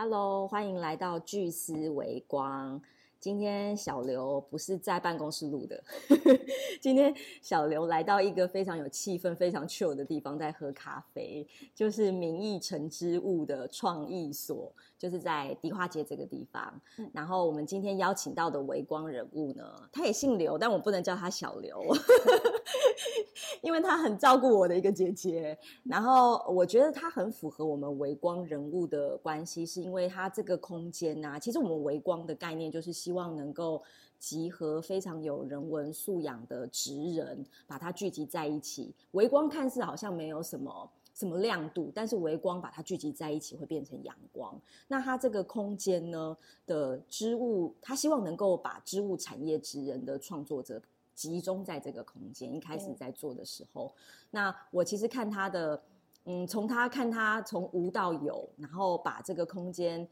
[0.00, 2.80] Hello，欢迎来到巨思微光。
[3.18, 5.82] 今天小刘不是在办公室录的，
[6.80, 16.80] 今天小刘来到一个非常有气氛、非常 chill 的地方，在喝咖啡，就是名义成之物的创意所，就是在迪化街这个地方。
[17.12, 21.82] 然后我们今天邀请到的微光人物呢，他也姓刘，但我不能叫他小刘，
[23.62, 25.56] 因为他很照顾我的一个姐姐。
[25.84, 33.82] 然后我觉得他很符合我们微光人物的关系，是因为他这个空间呐，其实我们微光的概念就是希望能够
[34.18, 38.92] 集合非常有人文素养的职人，把它聚集在一起。
[39.12, 44.60] 微光看似好像没有什么什么亮度，但是微光把它聚集在一起会变成阳光。
[44.88, 50.82] 那它这个空间呢的织物，他希望能够把织物产业职人的创作者
[51.14, 52.52] 集中在这个空间。
[52.52, 53.92] 一开始在做的时候，
[54.30, 55.82] 那我其实看他的，
[56.24, 60.08] 嗯，从他看他从无到有，然后把这个空间。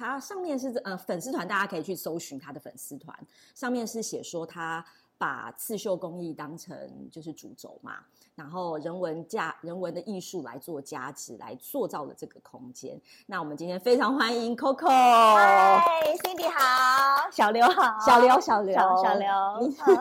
[0.00, 3.14] 他上面是呃粉丝团，大家可以去搜寻他的粉丝团，
[3.54, 4.82] 上面是写说他
[5.18, 6.74] 把刺绣工艺当成
[7.12, 7.98] 就是主轴嘛，
[8.34, 12.98] 然后人文价人文的艺术来做价值，来塑造了这个空间。
[13.26, 19.92] 那我们今天非常欢迎 Coco，嗨，Cindy 好，小刘好，小刘小刘小小刘，你好，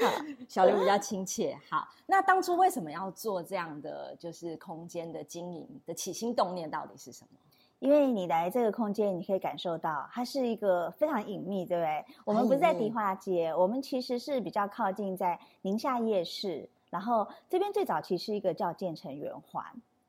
[0.48, 1.60] 小刘比较亲切。
[1.68, 7.38] 好，那当初为什么要做这样的就是空间的经营的起心动念到底是什么？
[7.78, 12.04] 因为你来这个空间，你可以感受到它是一个非常隐秘，对不对？
[12.24, 19.62] 我们不是在迪化街，我们其实是比较靠近在宁夏夜市，然后这边最早其实一个叫建成圆环，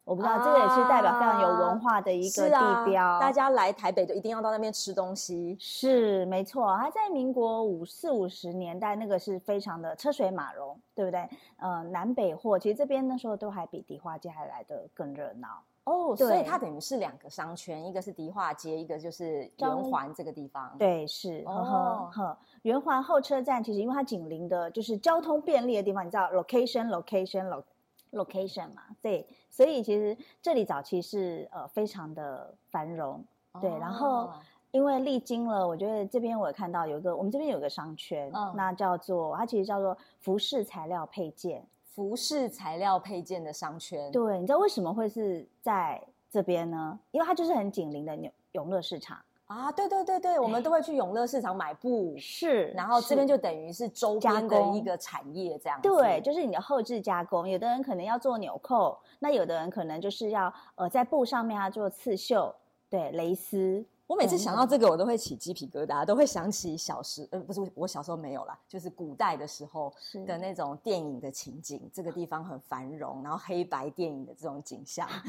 [0.06, 3.20] 我不知道这个也是代表非常有文化的一个地标。
[3.20, 6.74] 大家来台北就一定要到那边吃东西，是没错。
[6.78, 11.28] 它在民国五四五十年代，那个是非常的车水马龙，对不对？
[11.58, 15.62] 呃，南北货其实这边那时候都还比迪化街还来的更热闹。
[15.88, 20.75] 哦，所以它等于是两个商圈，一个是迪化街，一个就是圆环这个地方。
[20.78, 21.42] 对，是。
[21.46, 28.81] 哦，呵，圆环后车站其实因为它紧邻的就是交通便利的地方，你知道，location，location，lo，location 嘛？
[29.02, 33.24] 对，所以其实这里早期是呃非常的繁荣。
[33.62, 34.30] 对，然后
[34.72, 41.66] 因为历经了，我觉得这边我也看到有一个，我们这边有个商圈，那叫做它其实叫做服饰材料配件。
[41.97, 46.00] 服饰材料配件的商圈，对，你知道为什么会是在
[46.30, 47.00] 这边呢？
[47.09, 49.72] 因为它就是很紧邻的永永乐市场啊！
[49.72, 55.81] 对对对对，我们都会去永乐市场买布，是，然后这边就等于是周边的一个产业这样。
[55.81, 62.53] 对，就是你的后置加工，有的人可能要做纽扣，那有的人可能就是要呃在布上面要做刺绣，
[62.91, 63.84] 对，蕾丝。
[64.07, 69.94] 我每次想到这个，我都会起鸡皮疙瘩，都会想起小时，呃，不是我小时候没有啦，就是古代的时候
[70.25, 75.06] 的那种电影的情景，这个地方很繁荣，然后黑白电影的这种景象。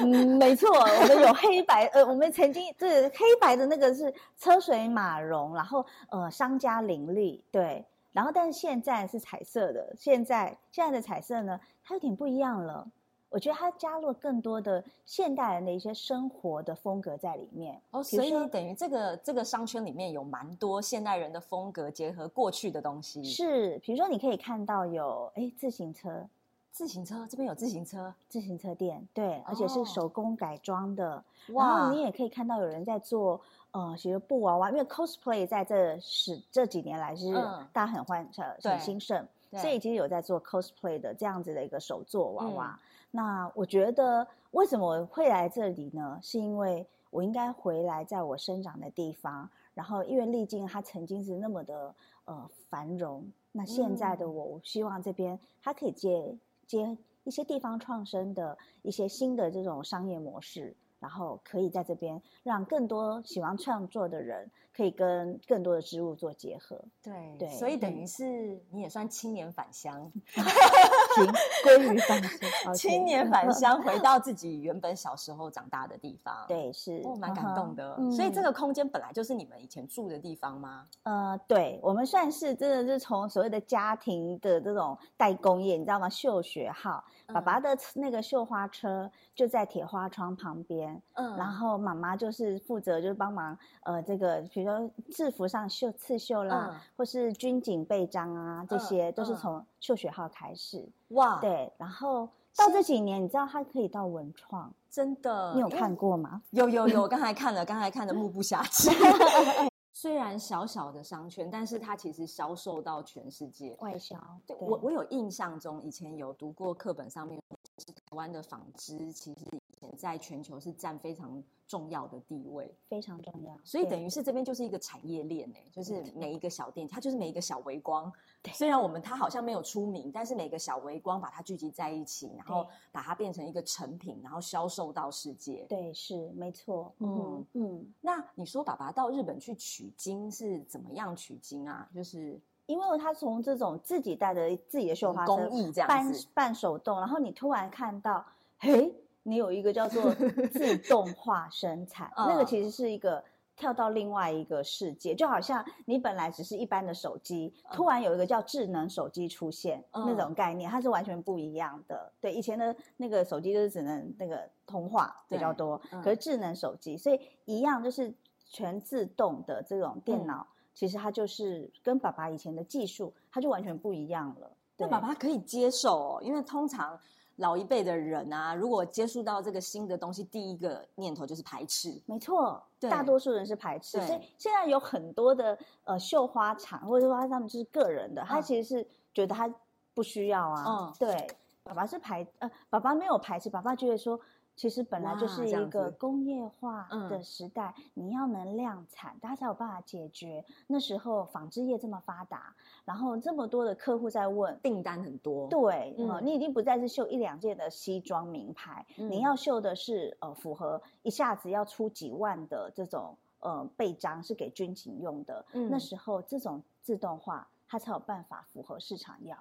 [0.00, 12.84] 嗯，没错，我们有黑白，呃，我们曾经这黑白的那个是车水马龙，然后呃，商家林立，对，然后但是现在是彩色的，现在现在的彩色呢，它有点不一样了。
[13.30, 23.22] 我觉得它加入更多的现代人的一些生活的风格在里面哦，所以等于这个这个商圈里面有蛮多现代人的风格结合过去的东西。
[23.22, 26.28] 是，比如说你可以看到有哎自行车，
[26.72, 31.22] 自行车这边有自行车，自行车店对，而且是手工改装的。
[31.46, 37.32] 然后你也可以看到有人在做呃，其实布娃娃，因为 cosplay 在这十这几年来是
[37.72, 42.78] 大家很欢呃很兴盛，所以其实有在做 cosplay 的这样子的一个手作娃娃。
[43.10, 46.18] 那我觉得为什么会来这里呢？
[46.22, 49.48] 是因为我应该回来，在我生长的地方。
[49.74, 51.94] 然后因为历经它曾经是那么的
[52.24, 56.36] 呃繁荣，那现在的我，我希望这边它可以接
[56.66, 60.76] 接一些地方创生的一些新的这种商业模式。
[61.00, 66.78] 然后可以在这边让更多喜欢创作的人，可以跟更多的植物做结合。
[67.02, 70.12] 对对，所以等于是你也算青年返乡，
[71.14, 71.26] 行
[71.64, 76.34] 归于返乡，青年返乡回到 自己原本小时候长大的地方。
[76.46, 77.96] 对，是蛮感动的。
[78.10, 80.86] 所以这个空间本来就是你们以前住的地方吗？
[81.02, 86.08] 呃，对，我们算是真的是从所谓的家庭的这种代工业，你知道吗？
[86.08, 87.02] 绣学号，
[87.32, 91.00] 爸爸的那个绣花车就在铁花窗旁边。
[91.14, 100.88] 嗯，然后妈妈就是负责，就是帮忙，呃，这个比如说制服上绣刺绣啦，或是军警背章啊，这些都是从绣学号开始。
[101.08, 106.42] 哇，对，然后到这几年，你知道他可以到文创，真的，你有看过吗？
[106.50, 109.69] 有有有，我刚才看了，刚才看的目不暇 接。
[109.92, 114.16] 虽然小小的商圈，但是它其实销售到全世界，外销。
[114.46, 117.40] 对我我有印象中，以前有读过课本上面
[117.78, 123.56] 是湾的纺织其实以前在全球是占非常重要的地位，非常重要。
[123.64, 128.12] 所以等于是这边就是一个产业链诶，就是每一个小店，它就是每一个小微光。
[128.54, 135.66] 虽然我们它好像没有出名，但是每个小微光把它聚集在一起，然后把它变成一个成品，然后销售到世界。
[135.68, 136.92] 对，是没错。
[136.98, 137.94] 嗯嗯。
[138.00, 141.88] 那你说爸爸到日本去取经是怎么样取经啊？
[141.94, 142.40] 就是。
[142.66, 148.24] 因为他从这种自己带的自己的绣花工艺这样半半手动，然后你突然看到，
[148.60, 148.94] 嘿，
[149.24, 150.14] 你有一个叫做
[150.54, 153.24] 自动化生产，那个其实是一个
[153.56, 162.12] 跳到另外一个世界，就好像你本来只是一般的手机，突然有一个叫智能手机出现，那种概念，它是完全不一样的。
[162.20, 168.14] 对，以前的那个手机就是只能那个通话比较多，可是智能手机，所以一样就是
[168.50, 170.46] 全自动的这种电脑。
[170.72, 174.50] 其实它就是跟爸爸以前的技术，它就完全不一样了。
[174.76, 176.98] 那爸爸可以接受，哦，因为通常
[177.36, 182.00] 老一辈的人啊，如果接触到这个新的东西，第一个念头就是排斥。
[182.06, 184.00] 没错，大多数人是排斥。
[184.06, 189.52] 所以现在有很多的呃绣花厂，或者说他们就是个人的，他其实是觉得他
[189.92, 190.64] 不需要啊。
[190.66, 191.28] 嗯，对，
[191.62, 194.18] 爸爸是排呃，爸爸没有排斥，爸爸觉得说。
[194.60, 200.44] 其实本来就是一个工业化的时代，你要能量产，大家才有办法解决。
[200.66, 202.54] 那时候纺织业这么发达，
[202.84, 205.48] 然后这么多的客户在问，订单很多。
[205.48, 215.42] 对，你已经不再是绣一两件的西装名牌，你要绣的是呃符合一下子要出几万的这种呃背章，是给军警用的。
[215.70, 219.34] 那时候这种自动化，它才有办法符合市场要。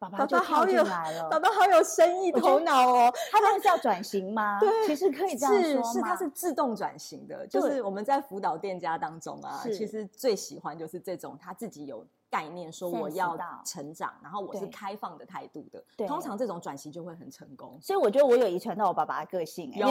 [0.00, 3.12] 爸爸就跳进来了，爸爸好有生意头脑哦。
[3.30, 4.58] 他那是要转型吗？
[4.58, 7.46] 对，其实可以这样说是，他是自动转型的。
[7.46, 15.84] 就是我们在辅导店家当中啊，其实最喜欢就是这种他自己有概念，说我要成长，然后我是开放的态度的。
[15.98, 17.78] 对，通常这种转型就会很成功。
[17.82, 19.70] 所以我觉得我有遗传到我爸爸的个性。
[19.74, 19.86] 有，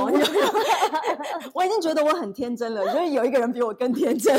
[1.54, 4.36] 我已经觉得我很天真了，就是有一个人比我更天真。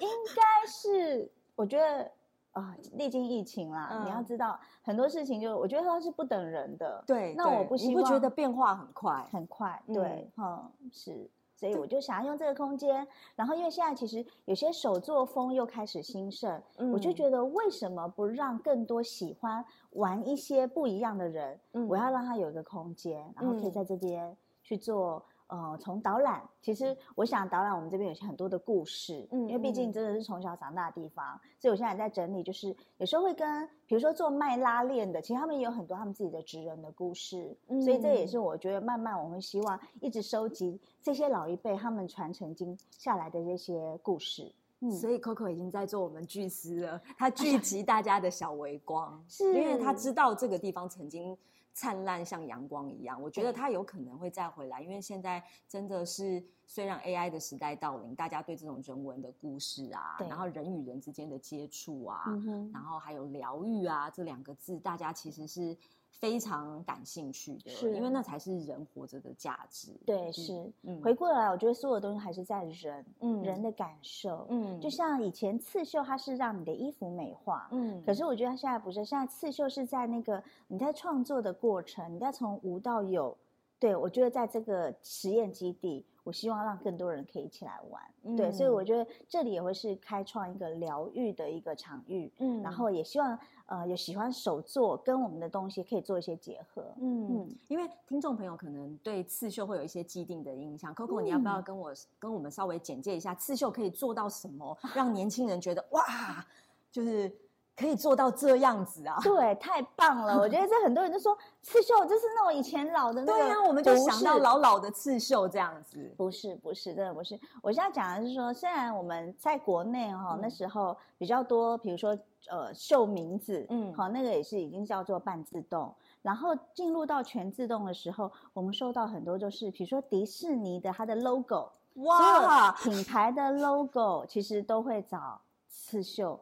[0.00, 2.10] 应该是，我觉得。
[2.54, 7.04] 啊，历经疫情啦，你要知道很多事情，就我觉得它是不等人的。
[7.06, 7.94] 对，那我不希望。
[7.94, 9.28] 你不觉得变化很快？
[9.30, 11.30] 很快，对，嗯，是。
[11.56, 13.06] 所以我就想要用这个空间，
[13.36, 16.60] 然后因为现在其实有些手作风又开始兴盛，
[16.92, 25.24] 我就觉得为什么不让更多喜欢玩一些不一样的人，嗯我要让他有一个空间，然后可以在这边去做。
[25.48, 44.50] 呃，从导览，其实我想导览我们这边有些很多的故事，嗯，因为毕竟真的是从小长大的地方，所以我现在在整理，就是有时候会跟，比如说做卖拉链的，其实他们也有很多他们自己的职人的故事，所以这也是我觉得慢慢我们希望一直收集这些老一辈他们传承经下来的这些故事。
[44.80, 49.54] 嗯，所以 Coco 已经在做我们巨丝了，他聚集大家的小微光， 是。
[49.54, 51.36] 因为他知道这个地方曾经。
[51.74, 62.24] 灿烂像阳光一样，我觉得它有可能会再回来，因为现在真的是虽然 AI 的时代到临，大家对这种人文的故事啊，然后人与人之间的接触啊，
[62.72, 65.76] 然后还有疗愈啊这两个字，大家其实是。
[66.20, 69.92] 非常感兴趣的，是因为那才是人活着的价值。
[70.06, 70.72] 对，是。
[71.02, 83.36] 回过来，我觉得所有东西还是在人，嗯，人的感受，嗯，就像以前刺绣，它是让你的衣服美化，嗯，可是我觉得它现在不是，现在刺绣是在那个你在创作的过程，你在从无到有。
[83.80, 88.36] 对，我觉得在这个实验基地，我希望让更多人可以一起来玩。
[88.36, 92.32] 对，所以我觉得这里也会是开创一个疗愈的一个场域。
[92.38, 96.84] 嗯，然后也希望呃有喜欢手作跟我们的东西可以做一些结合。
[97.00, 106.46] 嗯，因为听众朋友可能对刺绣会有一些既定的印象，Coco，你要不要跟我跟我们稍微简介一下刺绣可以做到什么，让年轻人觉得哇，
[106.90, 107.30] 就是。
[107.76, 109.18] 可以做到这样子啊？
[109.24, 110.38] 对，太棒了！
[110.40, 116.14] 我觉得这很多人都说刺绣就是那种以前老的那个，对呀，我们就想到老老的刺绣这样子。
[116.16, 117.38] 不是，不是，真的不是。
[117.62, 122.16] 我现在讲的是说，虽然我们在国内哈那时候比较多，比如说
[122.48, 125.92] 呃绣名字，嗯，好，那个也是已经叫做半自动。
[126.22, 136.38] 然后进入到全自动的时候，我们收到很多就是，比如说迪士尼的它的 logo，哇，品牌的 logo 其实都会找刺绣，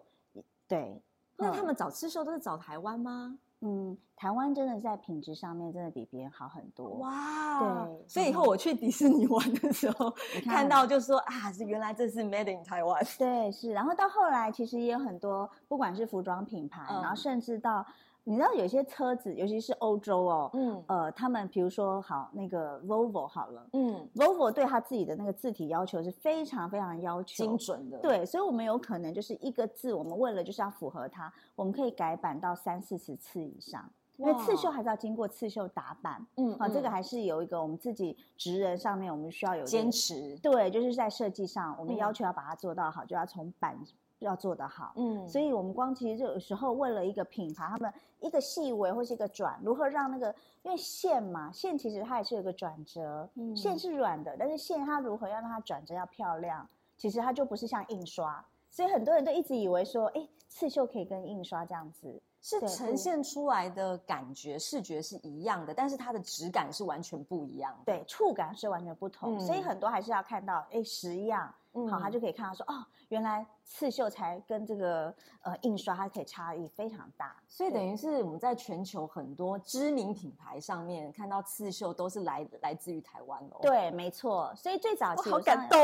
[0.68, 1.00] 对。
[1.42, 3.38] 那他们找刺绣都是找台湾吗？
[3.60, 6.88] 嗯，台湾真的在品质上面真的比别人好很多。
[6.98, 10.12] 哇，对，所以以后我去迪士尼玩的时候，
[10.44, 13.18] 看到就说啊，是原来这是 Made in Taiwan。
[13.18, 13.72] 对，是。
[13.72, 17.86] 然后到后来，其实也有很多，不管是服装品牌，然后甚至到。
[18.24, 33.90] 你知道有些车子，尤其是欧洲哦，嗯，呃，他们比如说好那个 Volvo 好了，嗯，Volvo 对他自己的那个字体要求是非常非常要求精准的，对，所以我们有可能就是一个字，我们为了就是要符合它，我们可以改版到三四十次以上。
[34.18, 43.76] 因为刺绣还是要经过刺绣打版，嗯，好，这个还是有一个我们自己职人上面我们需要有坚持，对，就是在设计上我们要求要把它做到好，就要从版
[44.22, 62.20] 要做得好，嗯，所以我们光其实有时候为了一个品牌，他们一个细微或是一个转，如何让那个因为线嘛，线其实它也是有个转折，线是软的，但是线它如何要让它转折要漂亮，其实它就不是像印刷，所以很多人都一直以为说，哎，刺绣可以跟印刷这样子。
[62.42, 67.74] 是呈现出来的感觉，视觉是一样的，但是它的质感是完全不一样。
[67.86, 71.54] 对，触感是完全不同，所以很多还是要看到，哎，十样，
[71.88, 73.46] 好，他就可以看到说，哦，原来。
[73.64, 83.60] 刺绣才跟这个呃印刷，它可以差异非常大，所以等于是我们在全球很多知名品牌上面看到刺绣都是来来自于台湾哦。
[83.62, 84.52] 对，没错。
[84.54, 85.78] 所以最早好感动，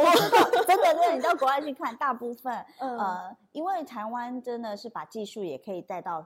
[0.67, 6.21] 真的真的，你到国外去看，大部分呃，因为台湾真的是把技术也可以带到，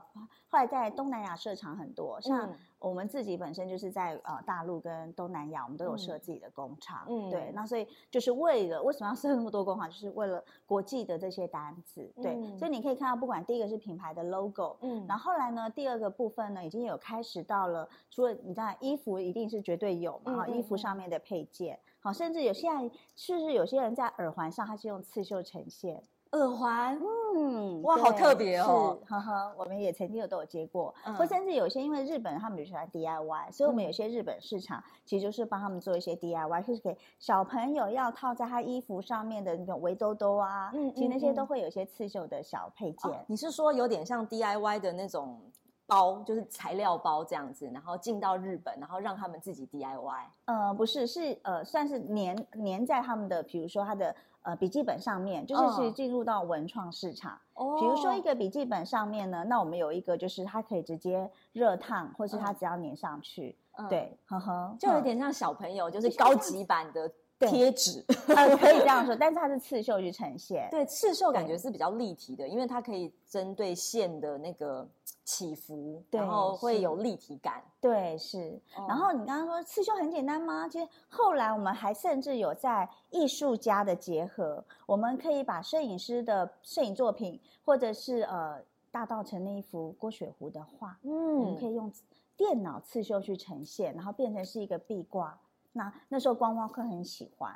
[0.49, 7.05] 后来在东南亚设厂很多，像我们自己本身就是在呃大陆跟东南亚，我们都有设自己的工厂。
[7.07, 11.43] 嗯，对，那所以就是为了为什么要设那么多工厂，就是为了国际的这些。
[11.53, 26.01] 单子对，所以你可以看到，不管第一个是品牌的 logo，嗯，然后后来呢，第二个部分呢，已经有开始到了，除了你知道衣服一定是绝对有嘛，哈，衣服上面的配件，好，甚至有现在是不是有些人在耳环上，它是用刺绣呈现。
[26.33, 26.99] 耳环，
[27.35, 43.11] 嗯，哇，好特别哦，呵呵，我们也曾经有都有接过，或甚至有些因为日本他们比较喜欢 DIY，所以我们有些日本市场其实就是帮他们做一些 DIY，就是给小朋友要套在他衣服上面的那种围兜兜啊，嗯，其实那些都会有一些刺绣的小配件。
[43.27, 45.39] 你是说有点像 DIY 的那种
[45.85, 50.23] 包，就是材料包这样子，然后进到日本，然后让他们自己 DIY？
[50.45, 54.15] 呃，不是，是呃，算是粘粘在他们的，比如说他的。
[54.45, 57.39] 呃，笔记本上面就是是进入到文创市场。
[57.53, 67.09] 哦，比如说一个笔记本上面呢，那我们有一个就是它可以直接热烫，或是它只要粘上去，对，呵呵，就有点像小朋友，就是高级版的。
[67.39, 68.03] 贴纸，
[68.35, 70.67] 呃，可以这样说，但是它是刺绣去呈现。
[70.71, 74.87] 对，刺绣感觉是比较立体的，因为它可以针对线的那个
[75.25, 77.61] 起伏，然后会有立体感。
[77.81, 78.57] 对，是。
[78.87, 80.69] 然后你刚刚说刺绣很简单吗？
[80.69, 91.91] 其实后来我们还甚至有在艺术家的结合，我们可以把摄影师的摄影作品，或者是呃大道城那一幅郭雪湖的画，嗯，我们可以用
[92.37, 95.37] 电脑刺绣去呈现，然后变成是一个壁挂。
[95.73, 97.53] 那那时候观光客很喜欢，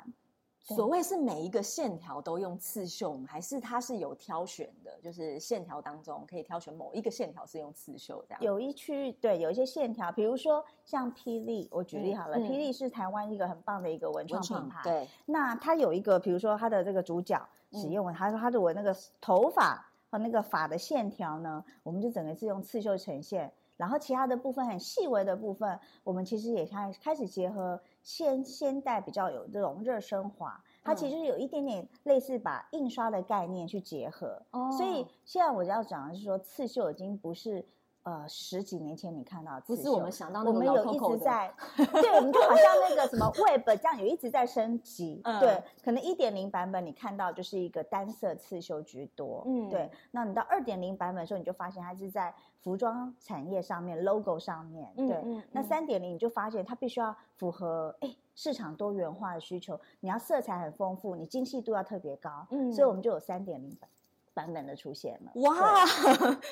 [0.60, 5.00] 所谓是每一个线条都用刺绣，还是它是有挑选的？
[5.00, 8.42] 就是线条当中可以挑选某一个线条是用刺绣这样。
[8.42, 14.82] 有一区域对，有一些线条，比如说像霹雳，我举例好了，霹雳是台湾一个很棒的一个文创品牌。
[14.82, 17.40] 对，那它有一个，比如说它的这个主角
[17.72, 23.52] 使用，他说他的我那个头发和那个发的线条呢，我们就整个是用刺绣呈现。
[23.78, 34.42] 然后其他的部分很细微的部分，我们其实也开开始结合现现代比较有这种热升华，它其实有一点点类似把印刷的概念去结合。
[34.50, 37.64] 哦，所以现在我要讲的是说，刺绣已经不是。
[38.04, 63.88] 呃，十几年前你看到不是我们想到我们有一直在， 对，我们就好像那个什么 Web 这样有一直在升级， 对，可能一点零版本你看到就是一个单色刺绣居多，嗯，对，那你到二点零版本的时候，你就发现它是在服装产业上面 logo 上面，对，那三点零你就发现它必须要符合哎市场多元化的需求，你要色彩很丰富，你精细度要特别高，嗯，所以我们就有三点零版。
[64.34, 65.84] 版本的出现了哇！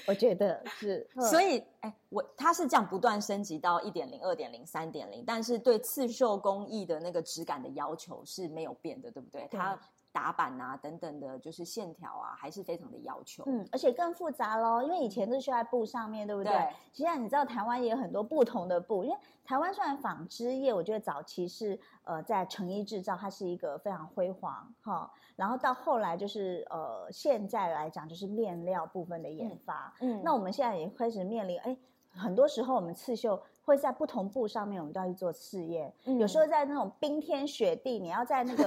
[0.08, 9.46] 我觉得是， 所以哎，我它是这样不断升级到一点零、二点零、三点零，但是对刺绣工艺的那个质感的要求是没有变的，对不对？
[9.52, 9.78] 它。
[10.16, 13.42] 打板啊，等等的，就是线条啊，还是非常的要求。
[13.46, 16.50] 嗯，而且更复杂喽，因为以前都绣在布上面对不对？
[16.50, 16.72] 对。
[16.94, 25.12] 现在你知道台湾也有很多不同的布，因为台湾虽然纺织业，我觉得早期是呃在成衣制造，它是一个非常辉煌哈。
[25.36, 29.92] 然后到后来就是呃现在来讲就是面料部分的研发。
[30.00, 30.22] 嗯。
[30.24, 31.76] 那我们现在也开始面临，哎，
[32.08, 33.38] 很多时候我们刺绣。
[33.66, 35.92] 会在不同步上面，我们都要去做试验。
[36.04, 38.62] 有时候在那种冰天雪地，你要在那个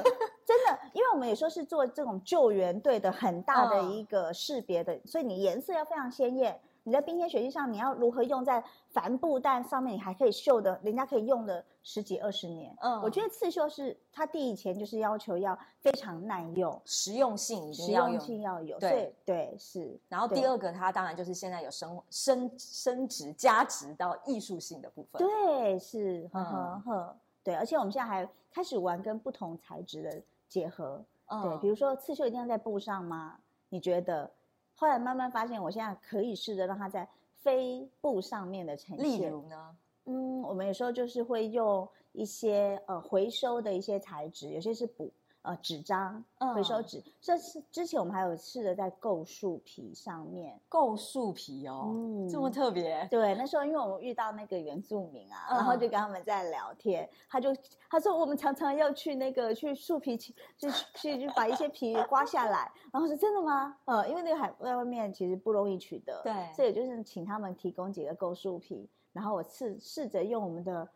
[0.46, 6.60] 真的，因为我们有时候是做这种救援队的很大的一个识别的，所以你颜色要非常鲜艳。
[6.89, 9.93] 你在冰天雪地上，你要如何用在帆布袋上面？
[9.93, 12.75] 你还可以绣的，人家可以用的十几二十年。
[12.81, 18.79] 嗯，我觉得刺绣是它第一前就是要求要非常耐用，实用性实用性要有。
[18.79, 20.00] 对对是。
[20.08, 25.22] 然后第二个，它当然就是现在有升升升值加值到艺术性的部分。
[25.22, 27.15] 对，是呵呵呵。
[27.43, 31.05] 对，而且我们现在还开始玩跟不同材质的结合。
[31.27, 33.38] 对，比如说刺绣一定要在布上吗？
[33.69, 34.31] 你觉得？
[34.79, 37.05] 后来慢慢发现，我现在可以试着让它在
[37.36, 39.05] 非布上面的呈现。
[39.05, 39.75] 例如呢？
[40.05, 45.12] 嗯，我们有时候就是会用一些呃回收的一些材质，有些是补。
[45.41, 46.22] 呃，纸张
[46.53, 53.08] 回收纸，这是之前我们还有试着在构树皮上面构树皮哦，嗯这么特别。
[53.10, 57.55] 对，那时候因为我们遇到那个原住民啊，然后就跟他们在聊天，他就
[57.89, 63.77] 他说我们常常要去那个去树皮去就去就把一些皮刮下来，然后说真的吗？
[63.86, 70.88] 呃，因为那个海在外面其实不容易取得，对，所以就是请他们提供几个构树皮，然后我试试着用我们的。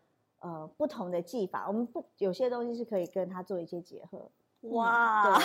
[0.43, 4.29] 呃，不同的技法，我们不有些东西是可以跟它做一些结合。
[4.71, 5.39] 哇，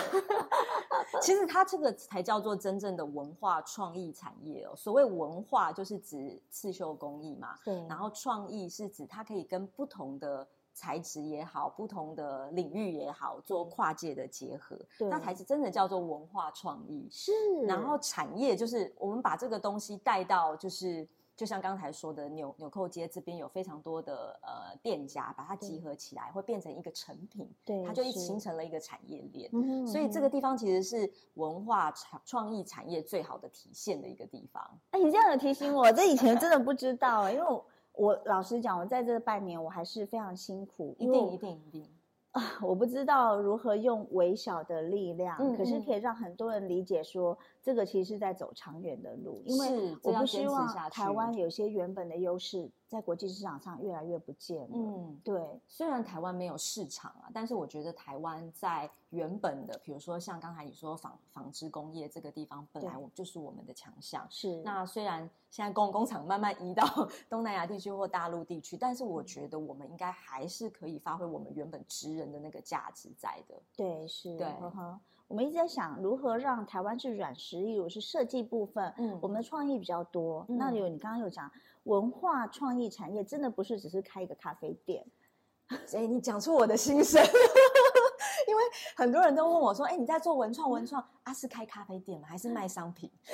[1.22, 4.74] 其实它这个才叫做真正的文化创意产业哦。
[4.74, 7.54] 所谓文化，就是指刺绣工艺嘛。
[7.64, 7.74] 对。
[7.86, 14.76] 然后创意是指它可以跟不同的材质也好，不同的领域也好，做跨界的结合。
[14.98, 15.08] 对。
[15.08, 17.08] 那才是真的叫做文化创意。
[17.08, 17.32] 是。
[17.68, 21.06] 然后产业就是我们把这个东西带到就是。
[21.38, 29.48] 就像刚才说的，纽纽扣街这边有非常多的呃店家，把它集合起来，会变成一个成品，对，它就一形成了一个产业链。
[29.86, 34.60] 所以这个地方其实是文化创创意产业最好的体现的一个地方。
[34.90, 41.88] 哎，你这样的提醒我，这以前真的不知道，因为我我老实讲，我在这半年我还是非常辛苦，一定一定一定。
[42.32, 52.70] 啊，我不知道如何用微小的力量，可是可以让很多人理解说，这个其实是在走长远的路，因为我不希望台湾有些原本的优势。
[52.88, 54.68] 在国际市场上越来越不见了。
[54.72, 55.60] 嗯，对。
[55.68, 64.26] 虽然台湾没有市场啊，但是我觉得台湾在原本的，比如说像刚才你说纺纺织工业这个地方，本来我就是我们的强项。
[64.30, 64.62] 是。
[64.62, 66.82] 那虽然现在工工厂慢慢移到
[67.28, 73.54] 东南亚地区或大陆地区，但是我觉得我们应该还是可以发挥我们原本职人的那个价值在的。
[73.76, 74.34] 对，是。
[74.38, 74.50] 对。
[75.28, 80.44] 我们一直在想如何让台湾是软实力，如是设计部分，嗯，我们的创意比较多。
[80.48, 81.48] 那有你刚刚有讲。
[81.84, 85.06] 文化创意产业真的不是只是开一个咖啡店，
[85.86, 87.18] 所以你讲出我的心声，
[88.46, 88.62] 因为
[88.94, 90.70] 很多人都问我说：“哎，你在做文创？
[90.70, 92.28] 文创啊，是开咖啡店吗？
[92.28, 93.10] 还是卖商品？”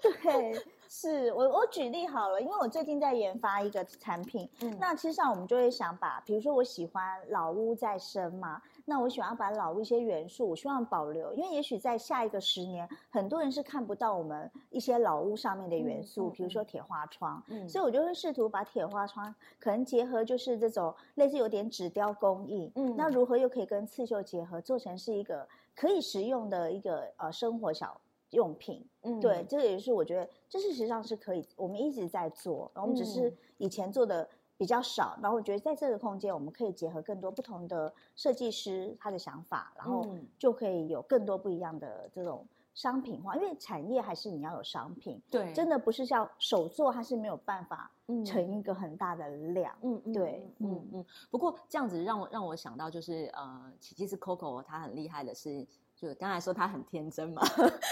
[0.00, 8.60] 对，是我我举例好了，因为我最近在研发一个产品，嗯，那其实上我们就会想把，比如说我喜欢老屋再生嘛。
[8.88, 34.28] 那我喜欢把老屋一些元素，我希望保留，因为也许在下一个十年，很多人是看不到我们一些老屋上面的元素，比如说铁花窗，嗯，所以我就会试图把铁花窗可能结合就是这种类似有点纸雕工艺，嗯，那如何又可以跟刺绣结合，做成是一个可以实用的一个呃生活小用品，嗯，对，这个也是我觉得这事实上是可以，我们一直在做，我们只是以前做的。
[34.58, 40.08] 比较少，然后我觉得在这个空间，我们可以结合更多不同的设计师他的想法，然后
[40.38, 43.36] 就可以有更多不一样的这种商品化。
[43.36, 47.90] 因为产业还是你要有商品，对，真的不是像手做，它是没有办法
[48.24, 49.76] 成一个很大的量。
[49.82, 51.04] 嗯，对，嗯嗯。
[51.30, 55.66] 不过这样子让我让我想到，就是呃，其实 Coco 他很厉害的是。
[55.96, 57.42] 就刚才说他很天真嘛，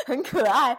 [0.07, 0.77] 很可爱。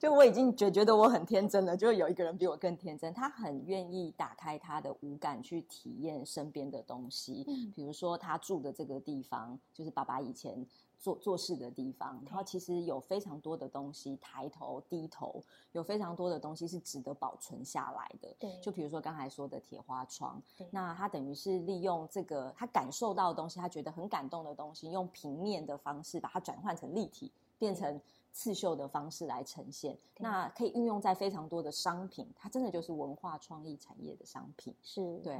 [0.00, 3.12] 就我已经觉觉得我很天真了，就有一个人比我更天真。
[3.12, 10.66] 他很愿意打开他的五感去体验身边的东西，比如说他住的这个地方，就是爸爸以前。
[11.04, 18.34] 做做事的地方，然后其实有非常多的东西，抬头低头，有非常多的东西是值得保存下来的。
[18.38, 28.00] 对，就比如说刚才说的铁花窗，那他等于是利用这个他感受到的东西，他觉得很感动的东西，用平面的方式把它转换成立体，变成。
[28.34, 34.74] 刺绣的方式来呈现，那可以运用在非常多的商品，它真的就是文化创意产业的商品。
[34.82, 35.38] 是对，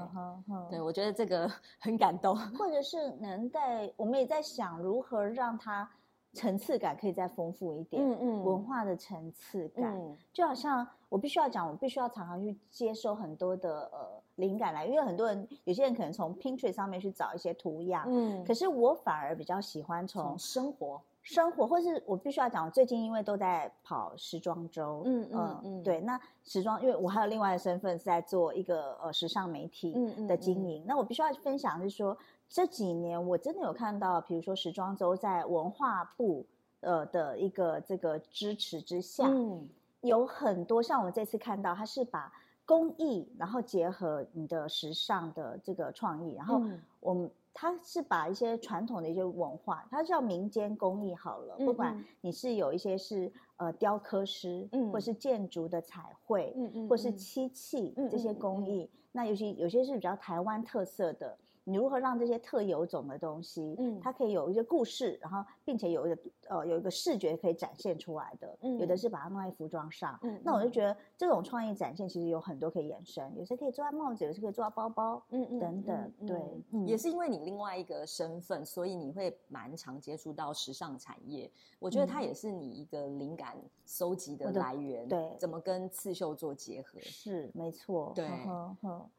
[0.70, 2.36] 对我觉得这个 很感动。
[2.52, 5.90] 或者是能在，我们也在想如何让它
[6.34, 8.00] 层次感可以再丰富一点。
[8.00, 21.00] 嗯嗯，文化的层次感，就好像我必须要讲，我必须要常常去接收很多的呃灵感来，因为很多人有些人可能从 Pinterest 上面去找一些图样，嗯，可是我反而比较喜欢从生活。
[21.26, 29.94] 生活，或是我必须要讲，我最近因为都在跑时装周，嗯嗯嗯，对，那时装，因为我还有另外的身份是在做一个呃时尚媒体
[30.28, 32.14] 的经营，那我必须要分享是说，
[32.46, 36.44] 这几年我真的有看到，比如说时装周在文化部
[36.80, 39.66] 呃的一个这个支持之下，嗯，
[40.02, 42.30] 有很多像我们这次看到，他是把
[42.64, 46.62] 工艺然后结合你的时尚的这个创意，然后
[47.00, 47.30] 我们。
[47.56, 51.54] 他是把一些传统的一些文化，它叫民间工艺好了。
[51.58, 88.28] 不管你是有一些是呃雕刻师，嗯，或是建筑的彩绘，嗯嗯，或是漆器这些工艺，那尤其有些是比较台湾特色的，你如何让这些特有种的东西，嗯，它可以有一些故事，然后并且有一个呃有一个视觉可以展现出来的，嗯，有的是把它弄在服装上，嗯，那我就觉得这种创意展现其实有很多可以延伸，有些可以做在帽子，有些可以做在包包，嗯嗯等等，对，也是因为你另外一个身份，所以你会蛮常接触到时尚产业，我觉得它也是你一个灵感搜集的来源，对，怎么跟刺绣做结合，是没错，对，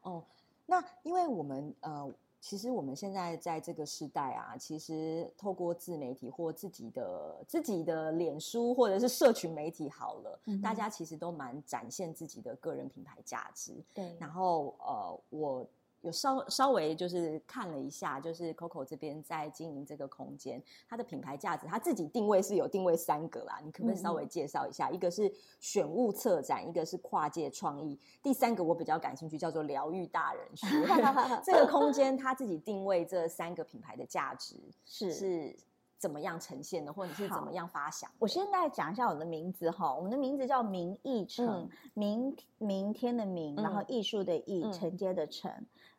[0.02, 0.22] 哦。
[0.68, 2.12] 那因为我们呃，
[2.48, 13.72] 其实我们现在在这个时代啊，其实透过自媒体或自己的自己的脸书或者是社群媒体好了，大家其实都蛮展现自己的个人品牌价值。
[13.92, 15.66] 对，然后呃，我。
[16.06, 24.88] 有稍稍微就是看了一下，就是 Coco 这边在经营这个空间，它的品牌价值，它自己定位是有定位三个啦，你可不可以稍微介绍一下？
[24.88, 30.66] 一个是选物策展，一个是跨界创意，第三个我比较感兴趣，叫做疗愈大人学。
[31.44, 34.54] 这个空间它自己定位这三个品牌的价值
[34.86, 35.56] 是是。
[35.98, 38.08] 怎么样呈现的，或者是怎么样发想？
[38.18, 45.50] 我现在讲一下我的名字哈，我们的名字叫明艺城，明明天的明，然后艺术的艺，承接的承。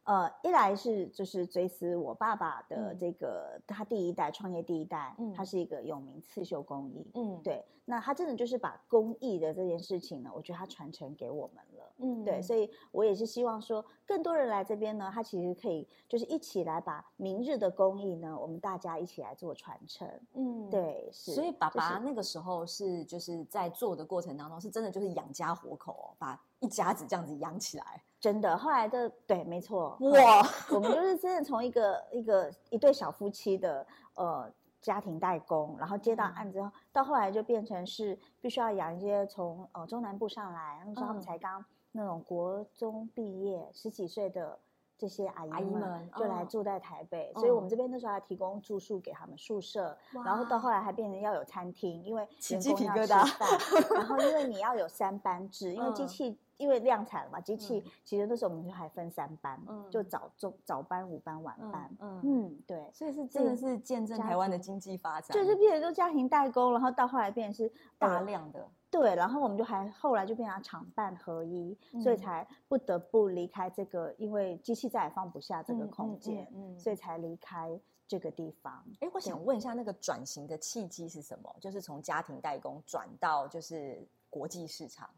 [0.08, 5.34] 呃，一来是就是追思我爸爸的这个他第一代创业第一代，嗯。
[5.34, 28.02] 他是一个有名刺绣工艺，嗯，对，那他真的就是把工艺的这件事情呢，我觉得他传承给我们了，嗯，对，所以我也是希望说更多人来这边呢，他其实可以就是一起来把明日的工艺呢，我们大家一起来做传承，嗯，对，是，所以爸爸那个时候是就是在做的过程当中，是真的就是养家活口，把一家子这样子养起来。
[28.20, 34.52] 真的，后来的对，没错，哇，我们就是真的从一个一个一对小夫妻的呃
[34.82, 44.58] 家庭代工，然后接到案子后，到后来就变成是必须要养一些从呃中南部上来，那时候他们才刚那种国中毕业十几岁的
[44.98, 56.36] 这些阿姨们就来住在台北，所以我们这边那时候还提供住宿给他们宿舍，然后到后来还变成要有餐厅，因为起鸡皮疙瘩，然后因为你要有三班制，因为机 器。
[56.58, 61.90] 因为量产了嘛，机器其实那时候我们就还分三班，就早中早班、午班、晚班。
[62.00, 68.68] 嗯嗯，对，所以是真的是见证台湾的经济发展，就是变成说家庭代工，然后到后来变成是大量的。
[68.90, 78.84] 对，然后我们就还后来就变成厂办合一，所以才不得不离开这个，因为机器再也放不下这个空间，所以才离开这个地方。
[79.02, 81.54] 哎，我想问一下，那个转型的契机是什么？
[81.60, 85.10] 就是从家庭代工转到就是国际市场。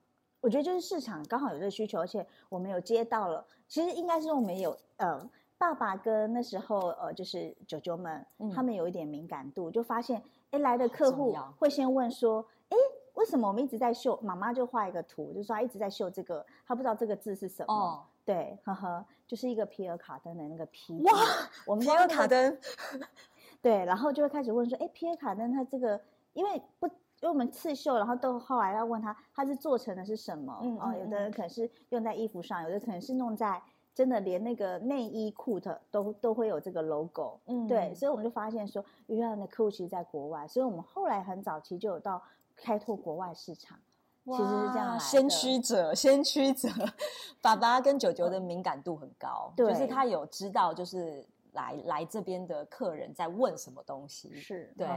[0.41, 3.45] 我觉得就是市场刚好有这个需求，而且我们有接到了。
[3.67, 12.77] 其实应该是我们有，呃，爸爸跟那时候呃，就是九九们，他们有一点敏感度，就发现，哎，来的客户会先问说，哎，
[13.15, 14.17] 为什么我们一直在秀？
[14.23, 18.07] 妈妈就画一个图，就说他一直在秀这个，他不知道这个字是什么。
[18.23, 20.93] 对，呵呵，就是一个皮尔卡登的那个皮。
[21.03, 21.11] 哇，
[21.65, 22.57] 我们皮尔卡登。
[23.61, 25.99] 对，然后就会开始问说，哎，皮尔卡登它这个，
[26.33, 26.89] 因为不。
[27.21, 30.53] 因为我们刺绣，然后都后来要问他，他是做成的是什么？
[30.79, 33.61] 哦，有的人可能是用在衣服上，有的可能是弄在
[33.93, 37.39] 真的连那个内衣裤的都都会有这个 logo。
[37.47, 42.21] 嗯，对，所以我们就发现说，原来的客户其实在国外，所以我们后来很早期就有到
[42.55, 43.77] 开拓国外市场，
[44.25, 46.69] 其实是这样先驱者，先驱者，
[47.41, 51.25] 爸爸跟九九的敏感度很高，就是他有知道，就是。
[51.53, 54.33] 来来这边的客人在问什么东西？
[54.35, 54.87] 是对，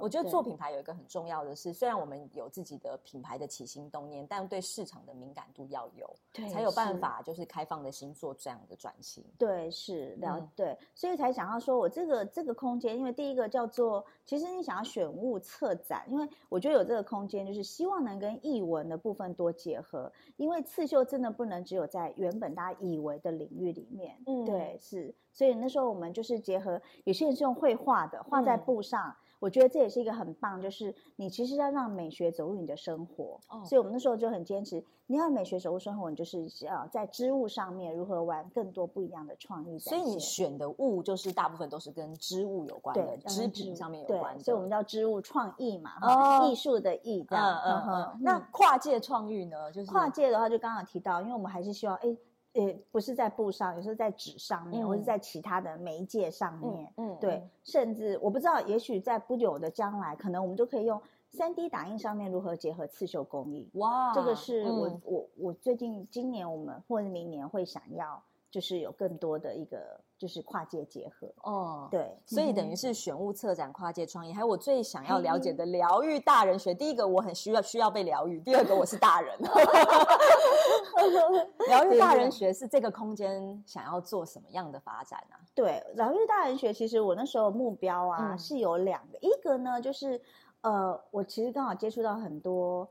[0.00, 9.24] 我觉得做品牌有一个很重要的是，虽然我们有自己的品牌的起心动念，但对市场的敏感度要有，对，才有办法就是开放的心做这样的转型。
[9.38, 25.14] 对，是了，对，所以才想要说我这个这个空间，因为第一个叫做，其实你想要选物策展，因为我觉得有这个空间，就是希望能跟译文的部分多结合，因为刺绣真的不能只有在原本大家以为的领域里面，嗯，对，是。
[25.32, 29.14] 所以那时候我们就是结合，有些人是用绘画的，画在布上。
[29.40, 33.40] 我觉得这也是一个很棒，就是你其实要让美学走入你的生活。
[33.48, 33.64] 哦。
[33.64, 39.76] 所以我们那时候就很坚持，你要美学走入生活，你就是要在织物上面如何玩更多不一样的创意。
[39.80, 44.38] 所以你选的物就是大部分都是跟织物有关的，织品上面有关。
[44.38, 47.60] 所以我们叫织物创意嘛，哦，艺术的艺这样。
[47.64, 48.18] 嗯嗯。
[48.20, 49.72] 那跨界创意呢？
[49.72, 52.16] 就是跨界的话，就刚刚提到，因为我们还是希望哎。
[52.54, 63.70] 呃，不是在布上，有时候在纸上面，或者在其他的媒介上面，嗯，对，甚至我不知道，也许在不久的将来，可能我们就可以用三 D 打印上面如何结合刺绣工艺。
[63.74, 76.72] 哇，这个是我我我最近今年我们或者明年会想要就是有更多的一个就是跨界结合哦，对，所以等于是选物策展跨界创意，还有我最想要了解的疗愈大人学。
[76.72, 79.36] 第一个我很需要需要被疗愈，第二个我是大人。
[81.66, 85.34] 疗愈大人学是这个空间想要做什么样的发展呢？
[85.56, 90.22] 对，疗愈大人学其实我那时候目标啊是有两个，一个呢就是
[90.60, 92.88] 呃，我其实刚好接触到很多。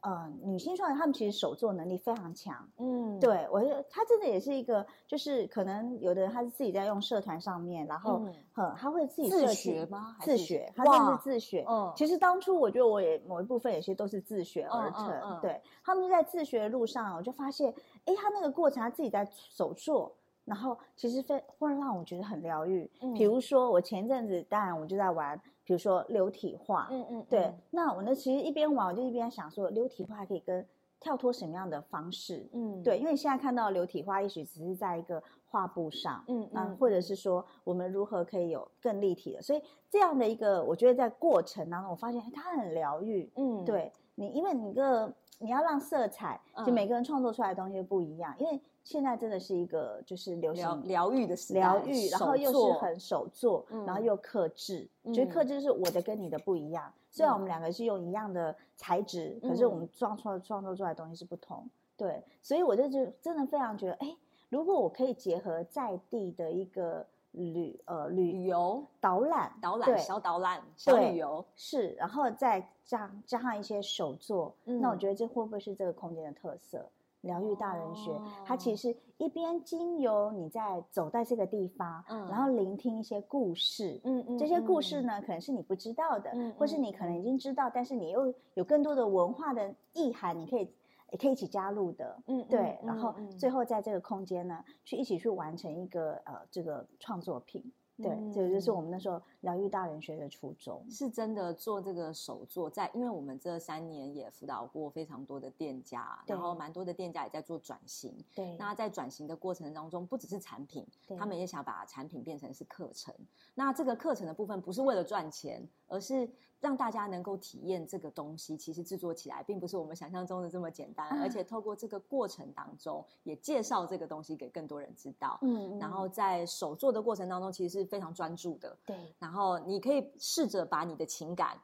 [0.00, 2.68] 呃，女性创业，她们其实手作能力非常强。
[2.78, 10.16] 嗯，对我觉得她真的也是一个，就是可能有的人她是自己在用社团上面，然后很她会自己自学吗？
[10.20, 11.64] 自学，她真是自学。
[11.68, 15.40] 嗯，其实当初我觉得我也某一部分有些都是自学而成。
[15.40, 20.14] 对，他们在自学的路上，我就发现，哎，她那个过程她自己在手做。
[20.48, 22.90] 然后其实非会让我觉得很疗愈。
[23.02, 26.88] 嗯，比如说我前阵子，当然我就在玩，比如说流体画。
[26.90, 27.54] 嗯嗯，对。
[27.70, 30.66] 那我呢，其实一边玩，我就一边想说，流体画可以跟
[30.98, 32.48] 跳脱什么样的方式？
[32.54, 32.98] 嗯，对。
[32.98, 36.24] 因为现在看到流体画，也许只是在一个画布上。
[36.28, 39.42] 嗯嗯，或者是说我们如何可以有更立体的？
[39.42, 43.30] 所以这样的一个，我觉得在过程当中，我发现它很疗愈。
[43.36, 48.58] 嗯，对你，因为你个你要让色彩，就每个人创作出来的东西不一样，因为。
[48.88, 56.90] 现在真的是一个就是流行疗愈的时代，疗愈，然后又是很手做，然后又克制，觉得克制是我的跟你的不一样。
[57.10, 61.68] 虽然我们两个是用一样的材质，可是我们创创创作出来的东西是不同。
[61.98, 64.16] 对，所以我就就真的非常觉得，哎，
[64.48, 76.88] 如果我可以结合在地的一个旅呃旅游导览导览小导览小旅游是，然后再加加上一些手作，那我觉得这会不会是这个空间的特色？
[77.22, 78.12] 疗愈大人学，
[78.44, 82.28] 它其实一边经由你在走在这个地方，嗯。
[82.28, 90.70] 然后聆听一些故事，嗯嗯，这些故事呢，可能是你不知道的，嗯或是你可能已经知道，但是你又有更多的文化的意涵，你可以
[91.10, 97.72] 也可以一起加入的，嗯，对，然后最后在这个空间呢，去一起去完成一个呃这个创作品。
[98.02, 108.14] 对，这个就是我们那时候疗愈大人学的初衷，是真的做这个手作，在因为我们这三年也辅导过非常多的店家，然后蛮多的店家也在做转型。
[108.34, 110.86] 对，那在转型的过程当中，不只是产品，
[111.18, 113.12] 他们也想把产品变成是课程。
[113.54, 125.38] 那这个课程的部分不是为了赚钱，而是让大家能够体验这个东西，其实制作起来并不是我们想象中的这么简单，而且透过这个过程当中，也介绍这个东西给更多人知道。
[125.42, 128.76] 嗯，然后在手做的过程当中，其实是非常专注的。
[128.84, 131.56] 对，然后你可以试着把你的情感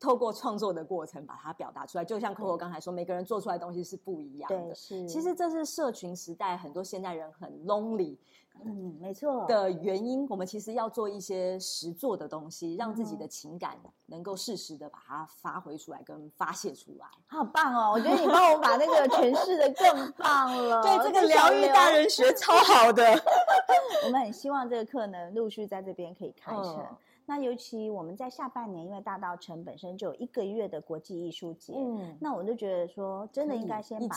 [0.00, 4.74] 透过创作的过程把它表达出来，就像 Coco 刚才说，每个人做出来的东西是不一样的。
[4.74, 8.16] 是，其实这是社群时代很多现代人很 lonely。
[8.64, 9.46] 嗯，没错。
[9.46, 17.06] 的原因，我们其实要做一些实做的东西，让自己的情感能够适时的把它发挥出来跟发泄出来。
[17.26, 17.92] 好棒哦！
[17.92, 20.82] 我觉得你帮我把那个诠释的更棒了。
[20.82, 23.04] 对，这个疗愈大人学超好的。
[24.06, 26.84] 我们很希望这个课呢，陆续在这边可以开成。
[27.26, 34.16] 那尤其我们在下半年，因为大道城本身就有一个月的国际艺术节，嗯，那我就觉得说，真的应该先把，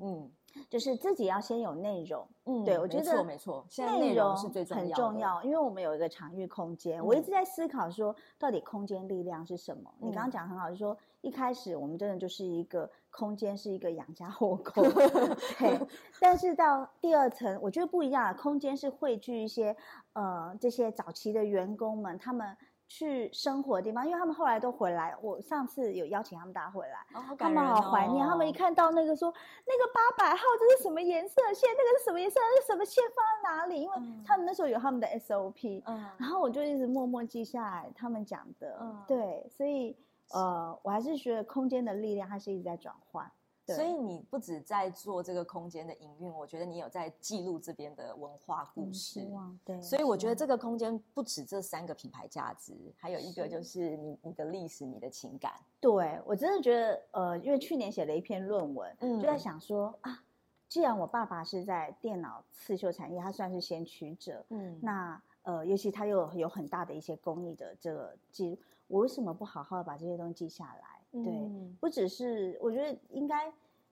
[0.00, 0.30] 嗯。
[0.68, 9.90] 就是自己要先有内容，嗯，对我觉得没错，现在内容是最重要，很重要，因为我们有一个场域空间，我一直在思考说，到底空间力量是什么？
[9.98, 14.82] 你刚刚讲很好，就说一开始我们真的就是一个空间，是一个养家活口，
[15.58, 15.86] 对，
[16.20, 19.76] 但是到第二层，我觉得不一样了，空间是汇聚一些
[20.12, 22.56] 呃这些早期的员工们，他们。
[22.94, 25.16] 去生活的地方，因为他们后来都回来。
[25.22, 27.06] 我上次有邀请他们大家回来，
[27.38, 28.28] 他们好怀念。
[28.28, 29.32] 他们一看到那个说
[29.66, 33.80] 那个八百号这是什么颜色线，那个是什么颜色，那是什么线放在哪里？
[33.80, 39.04] 因为他们那时候有他们的 SOP，嗯，然后我就一直默默记下来他们讲的。
[39.08, 39.96] 对，所以
[40.34, 43.32] 呃，我还是觉得空间的力量，它是一直在转换。
[43.66, 49.24] 所以你不止在做这个空间的营运，我觉得你有在记录这边的文化故事。
[49.64, 55.52] 对，所以我觉得这个空间不止这三个品牌价值，还有一个就是你你的历史、你的情感。
[55.80, 60.24] 对我真的觉得，呃，因为去年写了一篇论文，嗯就在想说啊，
[60.68, 71.01] 既然我爸爸是在电脑刺绣产业，他算是先驱者，嗯，那呃，尤其他又有很大的一些工艺的这个记录，我为什么不好好的把这些东西记下来？
[71.12, 73.46] 对，不只是我觉得应该，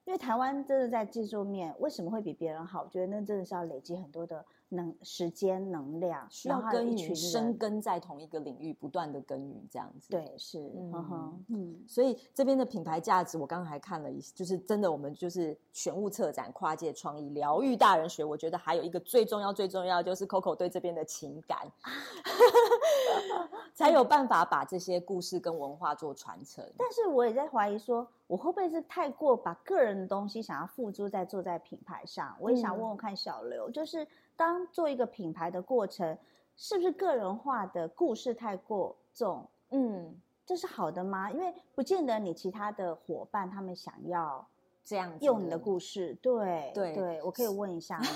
[0.04, 2.82] 因为台湾真的在技术面为什么会比别人好？
[2.82, 10.08] 我觉得那真的是要累积很多的能时间能量，需要耕耘，深耕在同一个领域，不断的耕耘这样子。
[10.10, 11.84] 对，是，嗯哼嗯。
[11.88, 18.24] 所以这边的品牌价值，我刚刚还看了一，就是真的，我们就是全物策展、跨界创意、疗愈大人学。
[18.24, 21.68] 我觉得还有一个最重要、最重要，就是 Coco 对这边的情感，
[23.74, 26.64] 才有办法把这些故事跟文化做传承。
[26.78, 32.36] 但是我也在怀疑，说我会不会是太过把个人的东西想要付诸在做在品牌上？
[32.38, 34.06] 我也想问问看小刘，就是。
[34.40, 36.16] 当做一个品牌的过程，
[36.56, 39.46] 是不是个人化的故事太过重？
[39.68, 41.30] 嗯，这是好的吗？
[41.30, 44.48] 因为不见得你其他的伙伴他们想要
[44.82, 46.14] 这样用你的故事。
[46.22, 48.06] 对对对，我可以问一下 吗？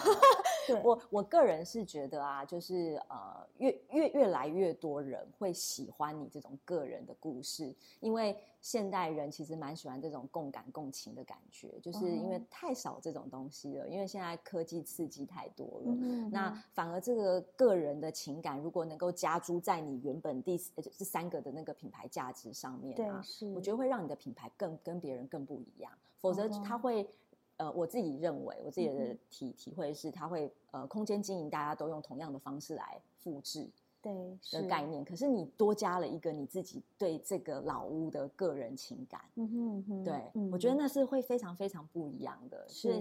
[0.83, 16.31] 我我个人是觉得啊，就是呃，越越越来越多人会喜欢你这种个人的故事，因为现代人其实蛮喜欢这种共感共情的感觉，就是因为太少这种东西了，因为现在科技刺激太多了，嗯。
[16.31, 20.57] 那反而这个个人的情感如果能够加诸在你原本第
[20.97, 23.23] 这三个的那个品牌价值上面啊，
[23.55, 27.07] 我觉得会让你的品牌更跟别人更不一样，否则它会。
[27.57, 33.69] 呃，我自己认为，我自己的体体会是，它会呃，空间经营大家都用同样的方式来复制，
[34.03, 34.13] 对
[34.51, 35.05] 的概念。
[35.05, 42.67] 可是你多加了一个你自己对这个老屋的个人情感，嗯哼，对，我觉得那是会非常非常不一样的。
[42.69, 42.93] 是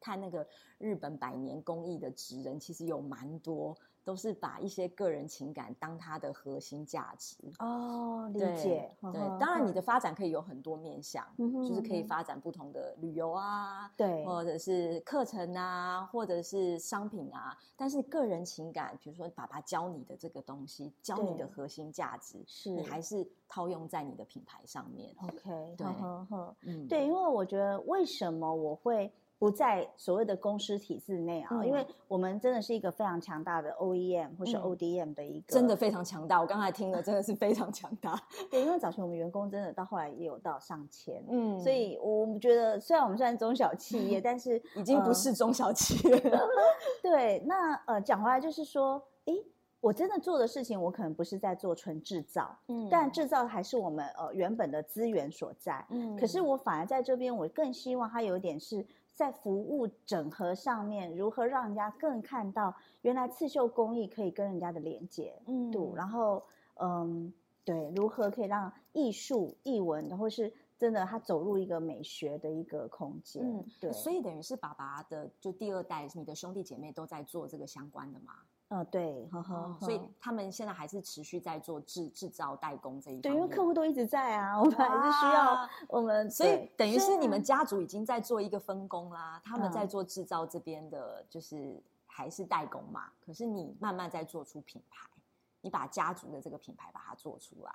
[0.00, 0.46] 看那个
[0.78, 3.76] 日本百年工艺的职人，其实有蛮多。
[4.08, 9.20] 都是把一些个人情感当它的核心价值哦，理解对。
[9.38, 17.54] 当然，你的发展可以有很多面向，就是可以发展不同的旅游啊，对，或者是课程啊，或者是商品啊。
[17.76, 25.14] 但是个人情感，比如说爸爸教你的这个东西，教你的核心价值，是你还是套用在你的品牌上面。
[25.22, 25.86] OK，对，
[26.62, 29.12] 嗯，对，因为我觉得为什么我会。
[29.38, 36.40] 不在所谓的公司体制内啊，因为我们真的是一个非常强大的 OEM 或是 ODM 的一个，真的非常强大。
[36.40, 38.20] 我刚才听了，真的是非常强大。
[38.50, 46.40] 对，因为早前我们员工真的到后来也有到上千，嗯，所以我们觉得虽然我们算中小企业， 但是已经不是中小企业了。
[47.00, 49.44] 对，那呃讲回来就是说，诶，
[49.80, 58.84] 我真的做的事情，我可能不是在做纯制造，嗯，但制造还是我们呃原本的资源所在，嗯，可是我反而在这边，我更希望它有一点是。
[59.18, 65.34] 在服务整合上面，如何让人家更看到原来刺绣工艺可以跟人家的连接
[65.72, 66.40] 度，然后
[66.74, 67.32] 嗯，
[67.64, 78.34] 对，如何可以让艺术、艺文，或是真的他走入一个美学的一个空间，嗯，对，所以等于是爸爸的就第二代，你的兄弟姐妹都在做这个相关的吗？
[78.70, 93.10] 嗯，对，呵呵，所以他们现在还是持续在做制制造代工这一对，因为客户都一直在啊，我们还是需要我们，所以等于是你们家族已经在做一个分工啦，他们在做制造这边的，就是还是代工嘛。
[93.24, 95.08] 可是你慢慢在做出品牌，
[95.62, 97.72] 你把家族的这个品牌把它做出来。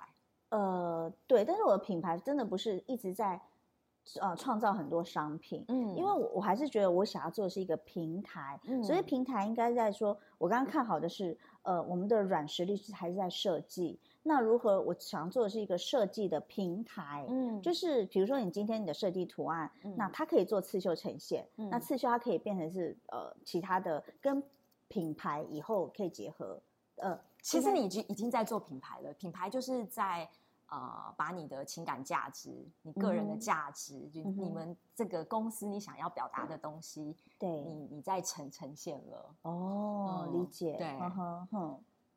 [0.50, 3.40] 呃，对，但是我的品牌真的不是一直在。
[4.20, 24.42] 呃，创造很多商品，嗯，因为我我还是觉得我想要做的是一个平台，嗯，所以平台应该在说，我刚刚看好的是，呃，我们的软实力是还是在设计，那如何我想要做的是一个设计的平台，嗯，就是比如说你今天你的设计图案，那它可以做刺绣呈现，那刺绣它可以变成是呃其他的跟
[24.88, 26.60] 品牌以后可以结合，
[26.96, 30.28] 呃，其实你已经已经在做品牌了，品牌就是在。
[30.74, 32.50] 呃，把你的情感价值、
[32.82, 39.34] 你个人的价值，就你们这个公司你想要表达的东西，对你，你在呈呈现了。
[39.42, 40.98] 哦，理解，对，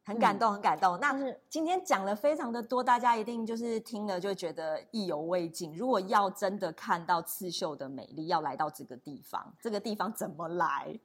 [0.03, 0.97] 很感动，很感动。
[0.99, 1.13] 那
[1.49, 5.75] 今天讲了非常的多，大家一定就是听了就觉得意犹未尽。
[5.75, 10.99] 如果要真的看到刺绣的美丽，要来到这个地方，这个地方怎么来？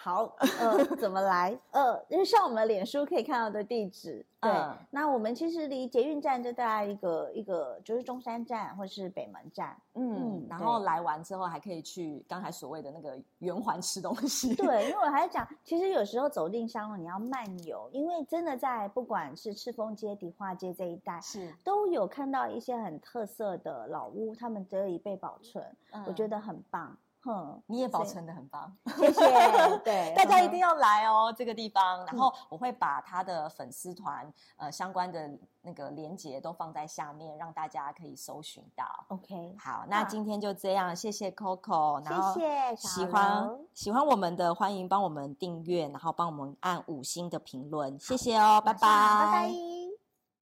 [0.00, 1.58] 好， 呃，怎么来？
[1.72, 4.50] 呃，因为像我们脸书可以看到的地址，对，
[4.90, 14.54] 那我们其实离捷运站就大概一个一个，就是中山站或是北门站，嗯，然后来完之后还可以去刚才所谓的那个圆环吃东西。
[14.56, 25.64] 对，因为我还在讲，其实有时候走进香港你要漫游，因为真的在不管是赤峰街、迪化街这一带，是都有看到一些很特色的老屋，他们得以被保存，
[26.06, 26.96] 我觉得很棒。
[27.28, 29.78] 哼，你也保存的很棒， 谢谢。
[29.84, 32.04] 对， 大家一定要来哦，这个地方。
[32.06, 38.84] 然后我会把他的粉丝团呃相关的那个连接都放在下面，让大家可以搜寻到。
[39.08, 42.34] OK，好，那今天就这样，谢谢 Coco，然后
[42.76, 49.67] 喜欢喜欢我们的欢迎帮我们订阅，然后帮我们按五星的评论，谢谢哦，拜拜，拜拜。